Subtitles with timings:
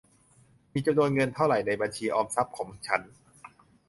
[0.73, 3.01] มีจำนวนเงินเท่าไหร ในบัญชีออมทรัพย์ของฉัน?